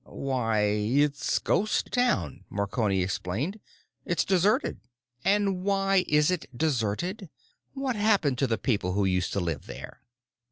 [0.07, 3.59] "Why, it's Ghost Town," Marconi explained.
[4.03, 4.79] "It's deserted."
[5.23, 7.29] "And why is it deserted?
[7.73, 10.01] What happened to the people who used to live there?"